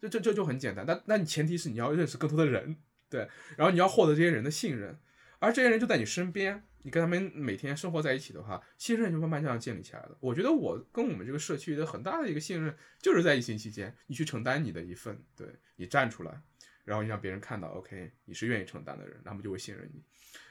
[0.00, 0.86] 这这这就很简单。
[0.86, 2.76] 但那你前提是你要认识更多的人，
[3.10, 4.98] 对，然后你要获得这些人的信任，
[5.38, 10.16] 而这些人就在你身边，你跟他们每天生活在一起的话，信任就慢慢这样建立起来了。
[10.20, 16.42] 我觉得我跟我们这个社区的很大的一个信任，就是在疫情期间，你去承担你的一份，对你站出来。
[16.90, 20.02] 然后你让别人看到，OK，你是愿意承担的人，他们就会信任你，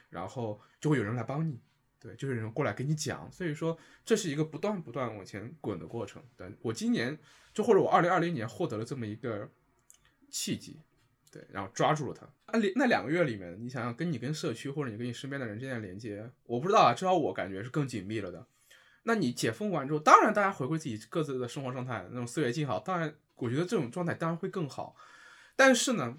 [0.08, 1.60] 然后就会有人来帮你，
[1.98, 3.30] 对，就有人过来跟你讲。
[3.30, 6.22] 所以说，这是一个不断不断往前滚的过程。
[6.38, 7.18] 对我今年
[7.52, 9.50] 就或者我二零二零年获得了这么一个
[10.30, 10.80] 契机，
[11.30, 12.26] 对，然后抓住了它。
[12.58, 18.46] 那那两个月里面，你想想，跟你跟社区或者你跟你身边的人之间的连接，我不知道啊，至少我感觉是更紧密了的。
[19.02, 24.96] 那你解封完之后，当然大家回归自己各自的生活状态，那种岁月静好，当然我觉得这种状态当然会更好。
[25.56, 26.16] 但是呢，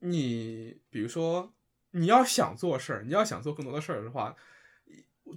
[0.00, 1.54] 你比如说
[1.90, 4.36] 你要想做事儿，你要想做更多的事儿的话，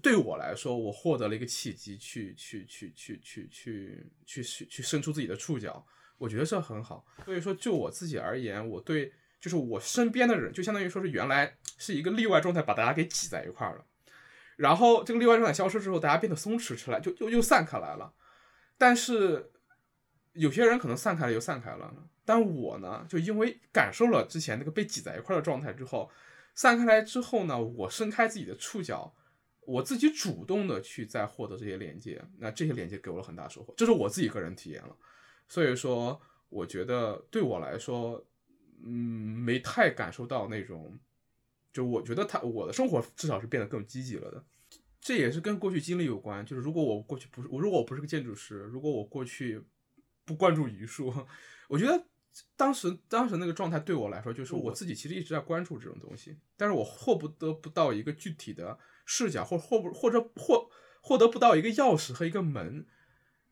[0.01, 5.85] 对我来说，我获得了一个契机，去去去去去去去去去伸出自己的触角，
[6.17, 7.05] 我觉得这很好。
[7.25, 13.85] 所以说，就我自己而言，我对就是我身边的人，就相当于说是原来是一个例外状态，把大家给挤在一块儿了，
[14.57, 18.13] 然后这个例外状态消失之后，大家变得松弛起来，就又又散开来了。
[18.77, 19.51] 但是
[20.33, 21.93] 有些人可能散开了又散开了。
[22.23, 26.09] 但我呢，就因为感受了之前那个被挤在一块的状态之后，
[26.53, 29.13] 散开来之后呢，我伸开自己的触角，
[29.61, 34.95] 我自己主动的去再获得这些连接，那这些连接给我了很大收获，这是我自己个人体验了。
[35.47, 38.23] 所以说，我觉得对我来说，
[38.83, 40.99] 嗯，没太感受到那种，
[41.73, 44.43] 就我觉得他我的生活至少是变得更积极了的。
[44.99, 49.61] 这也是跟过去经历有关，就是如果我过去不是我，如果我不是个建筑师，如果我过去
[50.23, 51.11] 不关注榆树，
[51.67, 52.05] 我觉得。
[52.55, 60.69] 当时，当时那个状态对我来说，就是我自己其实一直在关注这种东西，但是我获不得不到一个具体的视角，或或不或者获
[61.01, 62.85] 获得不到一个钥匙和一个门。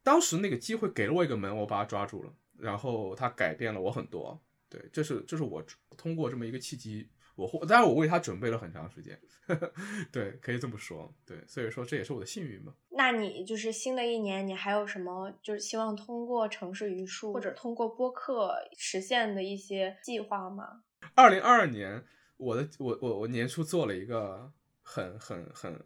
[0.01, 4.41] 当时那个机会给了我一个门，我把它抓住了，然后它改变了我很多。
[4.69, 5.63] 对，这是这是我
[5.97, 7.09] 通过这么一个契机。
[7.53, 9.19] 我当然我为他准备了很长时间，
[10.11, 12.73] 对，可以这么说，对，所以说这也是我的幸运嘛。
[12.89, 20.83] 那你就是新的一年，你还有什么就是希望通过城市榆树或者通过播客实现的一些计划吗？
[21.15, 22.03] 二零二二年，
[22.37, 25.81] 我的我我我年初做了一个很很很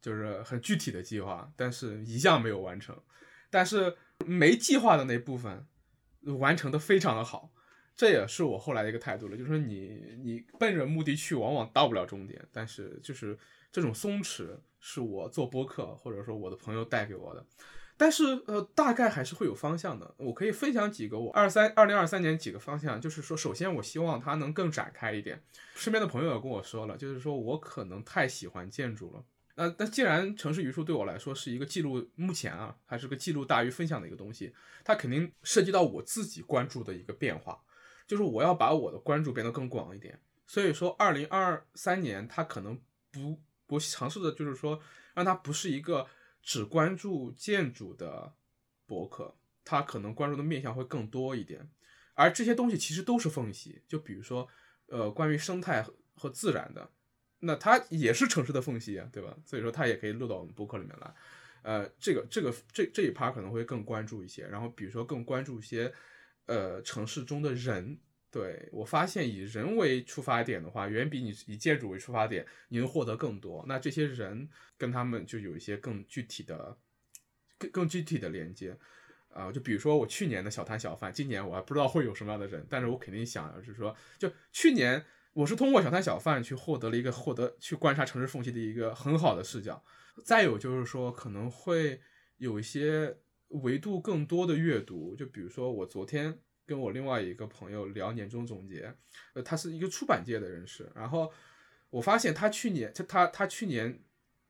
[0.00, 3.00] 就是很具体的计划，但是一项没有完成，
[3.50, 5.66] 但是没计划的那部分
[6.38, 7.52] 完成的非常的好。
[7.96, 12.44] 这也是我后来的一个态度了，就是说你你奔着目的去，往往到不了终点。
[12.52, 13.38] 但是就是
[13.70, 17.46] 这种松弛，是我做播客或者说我的朋友带给我的。
[17.96, 20.12] 但是呃，大概还是会有方向的。
[20.16, 25.40] 我可以分享几个我二三二零二三年几个方向，就是说，首先我希望它能更展开一点。
[25.76, 29.24] 身边的朋友也跟我说了，就是说我可能太喜欢建筑了。
[29.54, 34.52] 那那既然城市榆树对我来说是一个记录，目前啊还是个记录大于分享的一个东西，
[34.82, 37.62] 它肯定涉及到我自己关注的一个变化，
[38.06, 40.18] 就是我要把我的关注变得更广一点。
[40.46, 44.80] 所以说，二零二三年它可能不，不尝试的就是说，
[45.14, 46.06] 让它不是一个
[46.42, 48.34] 只关注建筑的
[48.86, 51.70] 博客，它可能关注的面向会更多一点。
[52.12, 54.46] 而这些东西其实都是缝隙，就比如说，
[54.86, 56.90] 呃，关于生态和自然的。
[57.40, 59.36] 那它也是城市的缝隙啊，对吧？
[59.44, 61.14] 所以说它也可以录到我们博客里面来。
[61.62, 65.92] 呃，这个这个这这一趴可能会更关注一些，然后比如说更关注一些
[66.46, 67.98] 呃城市中的人。
[68.30, 73.64] 对我发现以人为出发点的话，远比你以建筑为出发点，你能获得更多。
[73.68, 76.76] 那这些人跟他们就有一些更具体的、
[77.56, 78.76] 更更具体的连接
[79.28, 79.52] 啊。
[79.52, 85.04] 就比如说我去年的小摊小贩，今年我还不知道会有什么样的人，但是我肯定想就是说，就去年。
[85.34, 89.84] 我是通过小摊小贩去获得了一个获得去观察城市缝隙的一个很好的视角。
[90.24, 92.00] 再有就是说，可能会
[92.36, 93.16] 有一些
[93.62, 95.14] 维度更多的阅读。
[95.16, 98.94] 就比如说，我昨天跟我另外一个朋友聊年终总结，
[99.32, 101.32] 呃，他是一个出版界的人士，然后
[101.90, 104.00] 我发现他去年他他他去年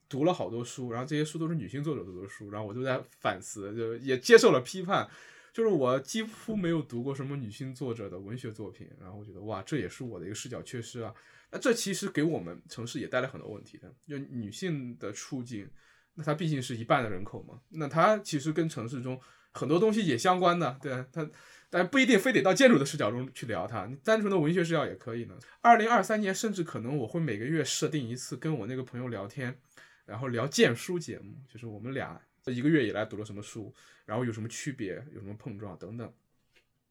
[0.09, 5.09] 读了好多书，然后这些书都是女性作者读的书，然后我就在反思，就也接受了批判。
[5.53, 11.15] 就是我几乎没有读过什么女性作者的文学作品，然后我觉得哇，这也是我的一个视角缺失啊。
[11.53, 13.95] 那这其实给我们城市也带来很多问题的。
[14.05, 15.71] 就女性的处境，
[16.15, 19.21] 那它毕竟是一半的人口嘛，那它其实跟城市中
[19.53, 21.29] 很多东西也相关的，对它，
[21.71, 25.35] 但不一定非得到建筑的视角中去聊它，你单纯的文学视角也可以呢。
[25.61, 29.59] 二零二三年，甚至可能我会每个月设定一次跟我那个朋友聊天，
[30.07, 33.73] 然后聊荐书节目，就是我们俩这一个月以来读了什么书。
[34.07, 36.13] 然后有什么区别，有什么碰撞等等，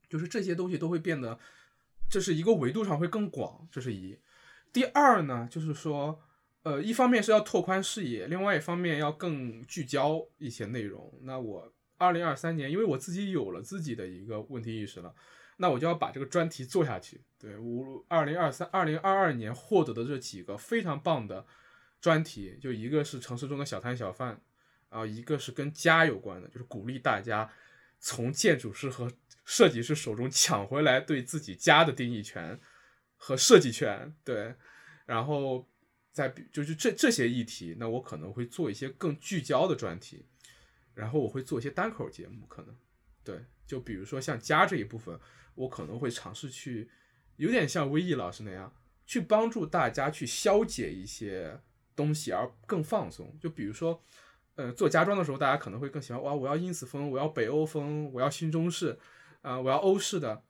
[0.10, 1.38] 就是这些东西都会变得，
[2.10, 4.18] 这是一个维度上会更广，这是一。
[4.72, 6.20] 第二呢，就是说，
[6.64, 11.14] 呃，一方面是要拓宽视野，另外一方面要更聚焦一些内容。
[11.22, 15.14] 那我二零二三年，因为我自己有了自己的一个问题意识了，
[15.58, 17.22] 那我就要把这个专题做下去。
[17.38, 21.46] 对，我二零二三、二零二二年获得的这几个非常棒的
[22.02, 24.42] 专题，就一个是城市中的小摊小贩。
[24.90, 27.52] 啊，一个是跟家有关的，就是鼓励大家
[28.00, 29.12] 从建筑师和
[29.44, 32.60] 设计师手中抢回来对自己家的定义权
[33.18, 34.16] 和设计权。
[34.24, 34.54] 对，
[35.08, 35.68] 然后
[36.14, 40.24] 在就是这这些议题，那我可能会做一些更聚焦的专题，
[40.94, 42.74] 然后我会做一些单口节目，可能
[43.26, 45.20] 对，就比如说像家这一部分，
[45.56, 46.90] 我可能会尝试去
[47.36, 48.74] 有点像威毅老师那样，
[49.06, 51.60] 去帮助大家去消解一些
[51.94, 54.02] 东西而更放松，就比如说。
[54.56, 58.96] 呃，做家装的时候，大家可能会更喜欢哇，我要 ins 风，我要北欧风，我要新中式，
[59.42, 60.44] 啊，我要欧式的，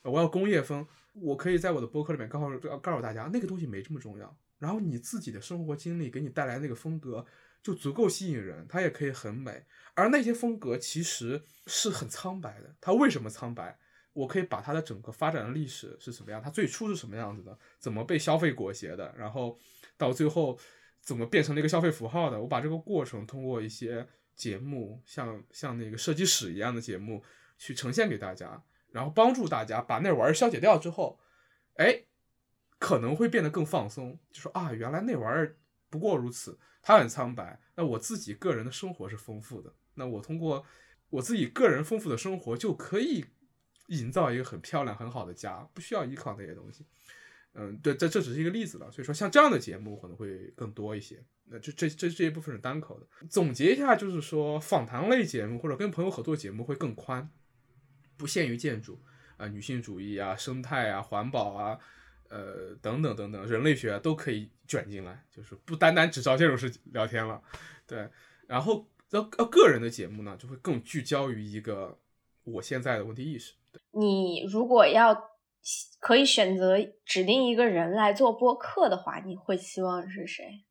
[0.00, 0.88] 我要工业风。
[1.12, 4.34] 我可以在我的博客里面告诉告诉大家，那个东西没这么重要。
[4.60, 7.26] 然后你自己的生活经历给你带来那个风格
[7.60, 9.64] 就足够吸引人，它也可以很美。
[9.94, 12.72] 而那些风格其实是很苍白的。
[12.80, 13.76] 它为什么苍白？
[14.12, 19.58] 我可以把它的整个发展的历史是什么样，它最初是什么样子的，怎么被消费裹挟的，然后
[19.96, 20.56] 到最后。
[21.02, 22.38] 怎么变成了一个消费符号的？
[22.38, 27.24] 我把这个过程通过一些节目，像像那个设计史一样的节目
[27.56, 31.18] 去呈现给大家，然后帮助大家把那玩意儿消解掉之后，
[31.76, 32.04] 哎，
[32.80, 34.18] 可能会变得更放松。
[34.32, 35.56] 就说啊，原来那玩意儿
[35.88, 37.60] 不过如此，它很苍白。
[37.76, 40.66] 那我自己个人的生活是丰富的，那我通过
[41.10, 43.24] 我自己个人丰富的生活就可以
[43.86, 46.84] 营造一个很漂亮很好的家，不需要依靠那些东西。
[47.54, 51.24] 嗯，对，这这只是一个例子了，所以说像这样的节目可能会更多一些。
[51.46, 53.06] 那这这这这一部分是单口的。
[53.28, 57.28] 总结一下，就是说访谈类节目或者跟朋友合作节目会更宽，
[58.16, 59.02] 不限于建筑
[59.36, 61.80] 啊，女性主义啊，生态啊，环保啊，
[62.30, 67.42] 呃等等等等，人类学都可以卷进来，就是不单单只找这种事聊天了。
[67.86, 68.08] 对，
[68.46, 71.98] 然后呃呃个人的节目呢，就会更聚焦于一个
[72.44, 73.52] 我现在的问题意识。
[73.90, 75.28] 你如果要。
[76.00, 80.64] 可以选择指定一个人来做播客的话，你会希望是谁？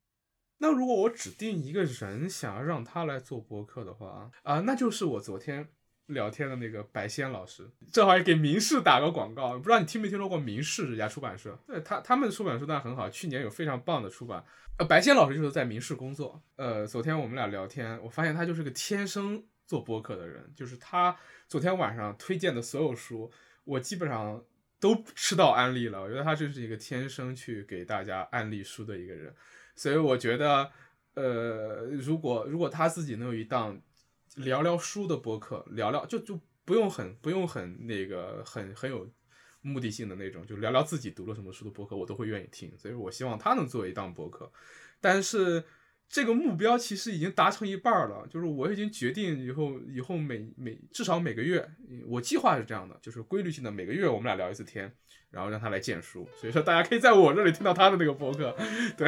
[0.58, 5.70] 那如果我指定一个人，想要让他来做播客的话啊，那就是我昨天
[6.10, 7.68] 聊天的那个白仙老师。
[7.92, 11.58] 正好也给明世打个广告，不知道你听没听说过明世这家出版社？
[11.66, 14.44] 对他他们的出版社当然很好，去年有非常棒的出版。
[14.78, 16.42] 呃，白仙老师就是在明世工作。
[16.56, 20.52] 呃，昨天我们俩聊天，我发现他就是个天生做播客的人。
[20.56, 21.16] 就是他
[21.48, 23.32] 昨天晚上推荐的所有书，
[23.64, 24.44] 我基本上。
[24.82, 29.36] 都吃到安利了，我觉得他就是一个天生去给大家安利书的一个人，
[29.76, 30.72] 所以我觉得，
[31.16, 33.78] 呃，如果如果他自己能有一档
[34.44, 39.10] 聊聊书的播客，聊聊就就不用很不用很那个很很有
[39.62, 42.72] 目的性的那种，就聊聊自己读了什么书的播客，我都会愿意听。
[42.78, 44.52] 所以我希望他能做一档播客，
[45.00, 45.64] 但是。
[46.12, 51.64] 这个目标其实已经达成一半了，就是我已经决定以后以后每每至少每个月，
[52.08, 54.92] 我计划是这样的，就是规律性的每个月我们俩聊一次天，
[55.30, 58.58] 然后让他来荐书，所以说大家可以在我这里听到他的那个博客，
[58.98, 59.08] 对。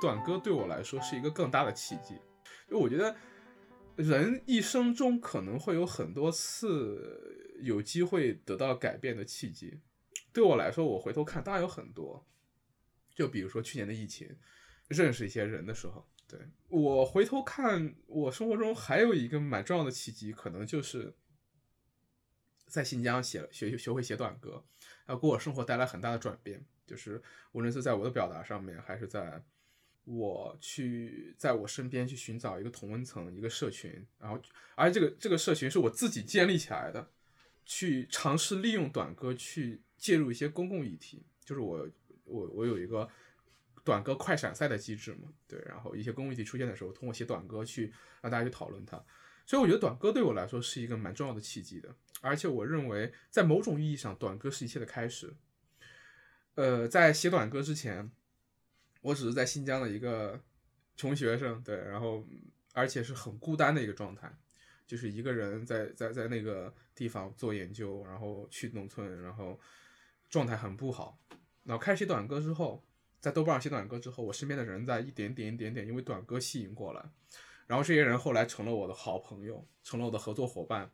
[0.00, 2.14] 短歌对我来说是一个更大的契机，
[2.68, 3.14] 因为我觉得。
[3.96, 9.80] 人一生中可能会有很多次有机会得到改变的契机，
[10.32, 12.24] 对我来说，我回头看当然有很多。
[13.12, 14.38] 就比如说去年的疫情，
[14.86, 16.38] 认识一些人的时候，对
[16.68, 21.16] 我回头看，我生活中还有一个蛮重要的契机，可能就是
[22.68, 24.64] 在新疆写了学学会写短歌，
[25.06, 27.20] 然后给我生活带来很大的转变，就是
[27.50, 29.42] 无论是在我的表达上面，还是在。
[30.10, 34.40] 我去在我身边去寻找一个同温层，一个社群，然后，
[34.74, 37.10] 而这个这个社群是我自己建立起来的，
[37.66, 41.86] 去尝试利用短歌去介入一些公共议题，就是我
[42.24, 43.06] 我我有一个
[43.84, 47.92] 短歌快闪赛的机制嘛，对，然后一些公共议题出现的时候，通过写短歌去
[48.22, 48.96] 让大家去讨论它，
[49.44, 55.34] 所以我觉得短歌对我来说是一个蛮重要的契机的，而且我认为在某种意义上，短歌是一切的开始。
[56.54, 58.10] 呃，在写短歌之前。
[59.08, 60.38] 我只是在新疆的一个
[60.94, 62.22] 穷学生，对，然后
[62.74, 64.30] 而且是很孤单的一个状态，
[64.86, 69.58] 就是一个人在在在那个地方做研究，然后去农村，然后
[70.28, 71.18] 状态很不好。
[71.64, 72.84] 然后开始写短歌之后，
[73.18, 77.02] 在豆瓣上写短歌之后，我身边的人在一点点一点点因为短歌吸引过来，
[77.66, 80.90] 然后这些人后来成了我的好朋友，成了我的合作伙伴，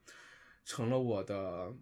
[0.64, 1.74] 成了我的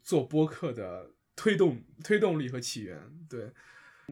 [0.00, 3.50] 做播客的推动推动力和起源，对。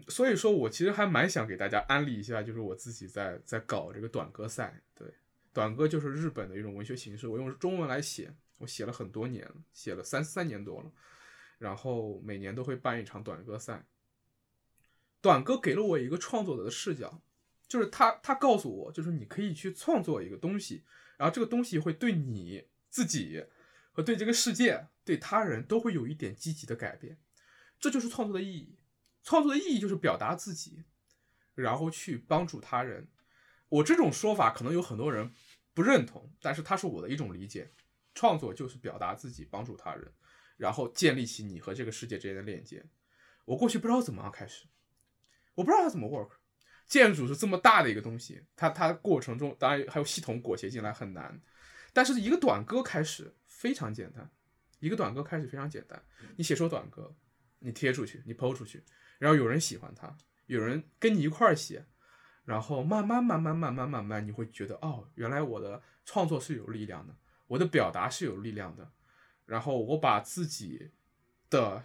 [0.08, 4.80] 所以说，我其实还蛮想给大家安利一下，就是我自己在在搞这个短歌赛。
[4.94, 5.06] 对，
[5.52, 10.92] 短歌就是日本的一种文学形式，我用中文来写，我写了很多年，写了三三年多了，
[11.58, 13.86] 然后每年都会办一场短歌赛。
[15.20, 17.20] 短歌给了我一个创作者的视角，
[17.66, 20.84] 就是他他告诉我，就是你可以去创作一个东西，
[21.16, 23.44] 然后这个东西会对你自己
[23.92, 27.18] 和对这个世界、对他人都会有一点积极的改变，
[27.80, 28.77] 这就是创作的意义。
[29.22, 30.84] 创作的意义就是表达自己，
[31.54, 33.08] 然后去帮助他人。
[33.68, 35.32] 我这种说法可能有很多人
[35.74, 37.72] 不认同，但是它是我的一种理解。
[38.14, 40.12] 创作就是表达自己，帮助他人，
[40.56, 42.84] 然后建立起你和这个世界之间的链接。
[43.44, 44.66] 我过去不知道怎么样开始，
[45.54, 46.32] 我不知道它怎么 work。
[46.88, 51.40] 建筑是这么大的一个东西，它它过程中当然还有系统裹挟进来很难，
[51.92, 54.28] 但是一个短歌开始非常简单，
[54.80, 56.02] 一个短歌开始非常简单。
[56.36, 57.14] 你写首短歌，
[57.60, 58.82] 你贴出去，你抛出去。
[59.18, 60.16] 然后有人喜欢他，
[60.46, 61.84] 有人跟你一块儿写，
[62.44, 67.14] 然后慢慢慢慢慢慢慢慢，你会觉得哦，原来我的创作是有力量的，
[67.46, 68.90] 我的表达是有力量的，
[69.44, 70.92] 然后我把自己
[71.50, 71.82] 的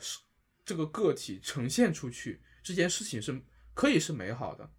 [0.64, 3.42] 这个个体呈现出去，这件事情是
[3.74, 4.70] 可以是美好的，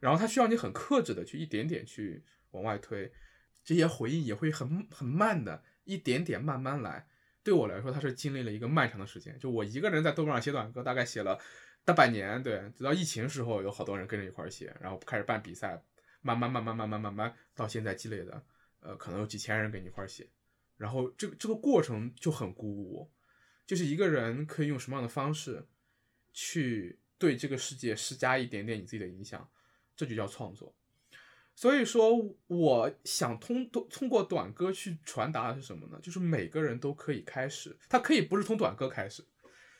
[0.00, 3.12] 然后他需要你很克制的去一点点去往外推，
[3.64, 7.08] 这些回应也会很很慢的，一点点慢慢来。
[7.42, 11.38] 对我来说，他是经历了一个漫长的时间，就我一个人在豆瓣上写短歌，大概写了。
[11.86, 15.80] 大半年，对，直到疫情时候，有好多人跟着一块写，然后开始办比赛，
[16.20, 18.44] 慢慢慢慢慢慢慢慢，到现在积累的，
[18.80, 20.28] 呃，可能有几千人跟你一块写，
[20.76, 23.08] 然后这个这个过程就很鼓舞，
[23.64, 25.64] 就是一个人可以用什么样的方式，
[26.32, 29.48] 去对这个世界施加一点点你自己的影响，
[29.94, 30.74] 这就叫创作。
[31.54, 32.10] 所以说，
[32.48, 36.00] 我想通通通过短歌去传达的是什么呢？
[36.02, 39.24] 就是每个人都可以开始，他可以不是从短歌开始。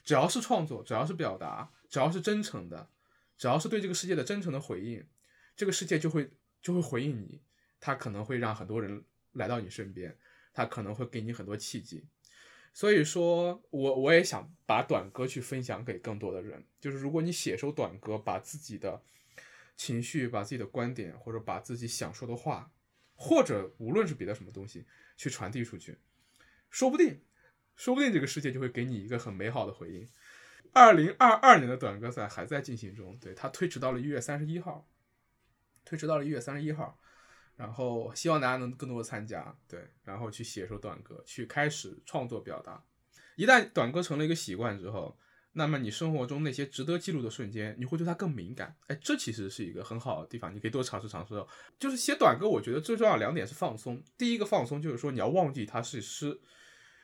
[0.05, 2.91] 只要是创作，只要是表达，只要是真诚的，
[3.37, 5.07] 只要是对这个世界的真诚的回应，
[5.57, 6.31] 这个世界就会
[6.61, 7.43] 就会回应你。
[7.79, 10.17] 它可能会让很多人来到你身边，
[10.53, 12.07] 它可能会给你很多契机。
[12.73, 16.65] 所以说我我也想把短歌去分享给更多的人。
[16.81, 19.03] 就是如果你写首短歌，把自己的
[19.77, 22.73] 情绪、把自己的观点，或者把自己想说的话，
[23.15, 25.99] 或者无论是别的什么东西去传递出去，
[26.71, 27.23] 说不定。
[27.77, 30.09] 说不定这个世界就会给你一个很美好的回应。
[30.73, 34.89] 二零二二年的短歌赛还在进行中，对它推迟到了一月三十一号，
[35.85, 36.99] 推迟到了一月三十一号。
[37.57, 42.85] 然后希望大家能更多的参加，对，然后去写首短歌，去开始创作表达。
[43.35, 45.19] 一旦短歌成了一个习惯之后，
[45.53, 48.77] 那么你生活中那些值得记录的瞬间，你会对它更敏感。
[48.89, 51.35] 哎，这其实是一个很好的地方，你可以多尝试尝试。
[51.79, 54.03] 就是写短歌，我觉得最重要两点是放松。
[54.19, 56.39] 第一个放松就是说你要忘记它是诗。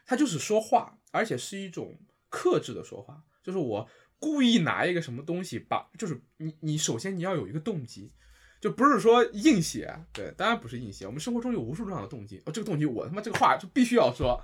[0.05, 1.99] 它就是说话，而且是一种
[2.29, 3.89] 克制的说话，就是我
[4.19, 8.13] 故意拿一个什么东西把，就是你你首先你要有一个动机，
[8.61, 14.41] 就不是说硬写，对，当然不是硬写，我们生活中有无数这样的动机，哦，这个动机我他妈这个话就必须要说，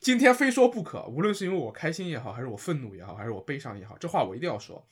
[0.00, 4.86] 今天非说不可，无论是因为我开心也好，还是我愤怒也好，还是我悲伤也好，这话我一定要说。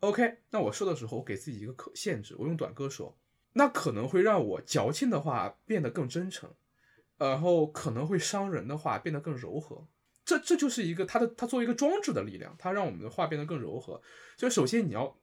[0.00, 3.16] OK，那我说的时候，我给自己一个可限制，我用短歌说，
[3.52, 6.52] 那可能会让我矫情的话变得更真诚，
[7.18, 9.86] 然后可能会伤人的话变得更柔和。
[10.24, 14.00] 这这就是一个它的它作为一个装置的力量，它让我们的话变得更柔和。
[14.36, 15.18] 就首先你要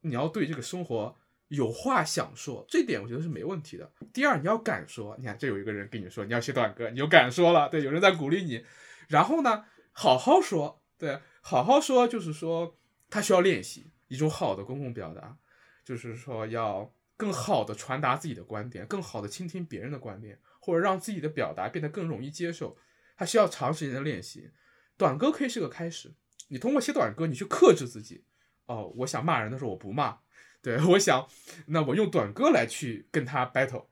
[0.00, 1.16] 你要对这个生活
[1.48, 3.90] 有话想说，这点我觉得是没问题的。
[4.12, 8.64] 第二，你要敢说，你看这有一个人跟你说你要写短歌，你就敢说了，对，有人在鼓励你。
[9.08, 12.76] 然后呢，好好说，对，好好说，就是说
[13.10, 13.90] 他需要练习。
[14.08, 15.38] 一种好的公共表达，
[15.86, 22.76] 就是说要更好的传达自己的观点，更好的倾听别人的观点，或者让自己的表达变得更容易接受，
[23.16, 24.50] 它需要长时间的练习。
[24.96, 26.14] 短歌可以是个开始，
[26.48, 28.24] 你通过写短歌，你去克制自己。
[28.66, 30.18] 哦，我想骂人的时候我不骂，
[30.62, 31.28] 对我想，
[31.66, 33.86] 那我用短歌来去跟他 battle，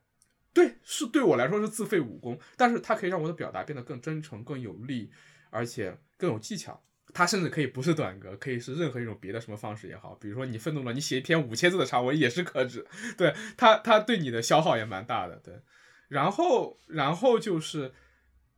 [0.53, 5.11] 对，是对我来说是自废武功，但是它可以让我的表达变得更真诚、更有力，
[5.51, 6.83] 而且更有技巧。
[7.13, 12.87] 它甚至可以不是短歌，可以是任何一种别的什么方式也好，比如说你愤怒了，你写一篇五千字的长文也是克制。
[13.19, 15.35] 对它，它对你的消耗也蛮大的。
[15.43, 15.61] 对，
[16.07, 17.93] 然后，然后就是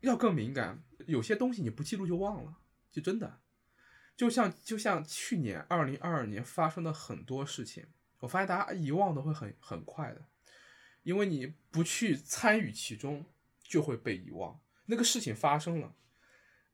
[0.02, 2.58] 要更敏感，有些东西你不记录就忘了，
[2.90, 3.40] 就真的，
[4.16, 7.86] 就像就像去年二零二二年发生的很多事情，
[8.20, 10.26] 我发现大家遗忘的会很很快的，
[11.02, 13.24] 因为你不去参与其中，
[13.62, 14.60] 就会被遗忘。
[14.86, 15.94] 那个事情发生了，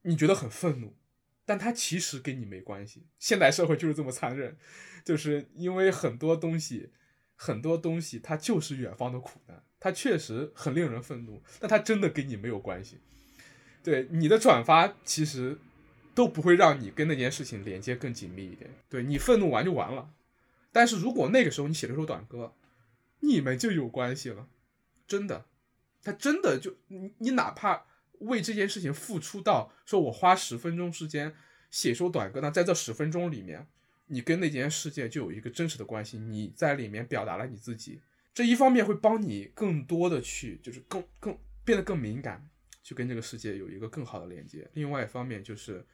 [0.02, 0.96] 你觉得很愤怒。
[1.44, 3.06] 但它其实跟你没关系。
[3.18, 4.58] 现代社会就是这么残忍，
[5.02, 6.92] 就是因为很多东西，
[7.36, 13.00] 很多东西它就是远方的苦难，它确实很令人愤怒，但它真的跟你没有关系。
[13.88, 15.58] 对你的转发其实
[16.14, 18.70] 都不会让你跟那件事情连接更紧密一点。
[18.88, 20.10] 对你愤怒完就完了，
[20.72, 22.54] 但是如果那个时候你写了首短歌，
[23.20, 24.48] 你们就有关系了，
[25.06, 25.46] 真的，
[26.02, 27.84] 他真的就你你哪怕。
[28.22, 31.32] 为这件事情付出到说，我花十分钟时间
[31.70, 33.64] 写首短歌，那在这十分钟里面，
[34.08, 38.00] 你跟那件事件就有一个真实的关系，你在里面表达了你自己，
[38.34, 42.50] 这一方面会帮你更多的去，就是更更变得更敏感，
[42.82, 44.70] 去跟这个世界有一个更好的连接。
[44.74, 45.86] 另外一方面就是，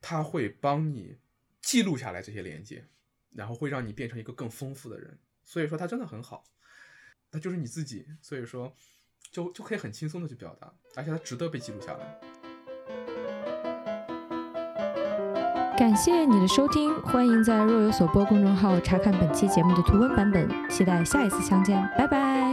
[0.00, 1.18] 它会帮你
[1.60, 2.86] 记录下来这些连接，
[3.32, 5.18] 然后会让你变成一个更丰富的人。
[5.44, 6.44] 所以说它真的很好，
[7.30, 8.06] 它就是你自己。
[8.20, 8.74] 所以说。
[9.30, 12.20] 就就可以很轻松的去表达，而且它值得被记录下来。
[15.78, 22.49] 感谢你的收听，欢迎在若有所播公众号查看本期节目的图文版本，期待下一次相见，拜拜。